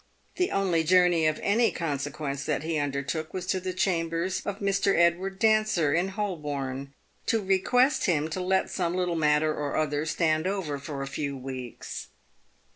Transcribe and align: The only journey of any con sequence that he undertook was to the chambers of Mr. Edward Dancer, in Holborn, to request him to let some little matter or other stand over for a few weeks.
The 0.37 0.49
only 0.49 0.83
journey 0.83 1.27
of 1.27 1.39
any 1.43 1.71
con 1.71 1.99
sequence 1.99 2.43
that 2.45 2.63
he 2.63 2.79
undertook 2.79 3.35
was 3.35 3.45
to 3.45 3.59
the 3.59 3.71
chambers 3.71 4.41
of 4.47 4.57
Mr. 4.57 4.97
Edward 4.97 5.37
Dancer, 5.37 5.93
in 5.93 6.07
Holborn, 6.07 6.91
to 7.27 7.39
request 7.39 8.05
him 8.05 8.27
to 8.31 8.41
let 8.41 8.71
some 8.71 8.95
little 8.95 9.15
matter 9.15 9.53
or 9.53 9.77
other 9.77 10.07
stand 10.07 10.47
over 10.47 10.79
for 10.79 11.03
a 11.03 11.07
few 11.07 11.37
weeks. 11.37 12.07